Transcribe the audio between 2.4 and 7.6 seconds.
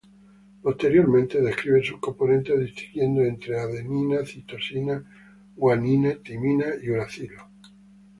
distinguiendo entre adenina, citosina, guanina, timina y uracilo.